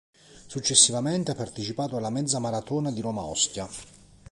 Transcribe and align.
Successivamente 0.47 1.29
ha 1.29 1.35
partecipato 1.35 1.95
alla 1.95 2.09
mezza 2.09 2.39
maratona 2.39 2.89
di 2.89 3.01
Roma-Ostia. 3.01 3.69